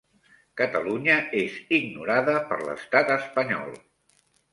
[0.59, 3.71] Catalunya és ignorada per l'estat espanyol.